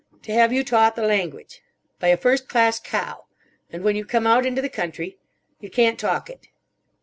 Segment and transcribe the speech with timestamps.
[0.23, 1.61] To have you taught the language.
[1.99, 3.25] By a first class cow.
[3.69, 5.19] And when you come out into the country.
[5.59, 6.47] You can't talk it.